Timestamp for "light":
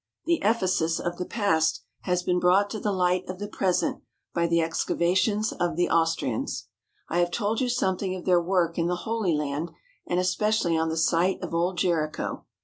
2.91-3.23